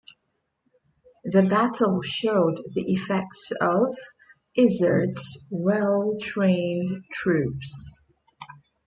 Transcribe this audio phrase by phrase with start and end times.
[1.25, 3.95] The battle showed the effects of
[4.55, 8.01] Izard's well trained troops.